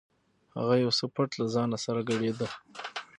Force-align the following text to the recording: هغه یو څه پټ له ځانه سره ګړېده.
هغه 0.57 0.75
یو 0.83 0.91
څه 0.99 1.05
پټ 1.15 1.29
له 1.39 1.45
ځانه 1.53 1.77
سره 1.85 1.99
ګړېده. 2.09 2.47